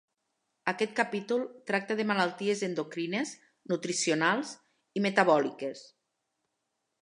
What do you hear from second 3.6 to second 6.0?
nutricionals i metabòliques.